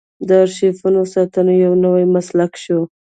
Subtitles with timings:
[0.27, 2.79] د ارشیفونو ساتنه یو نوی مسلک شو.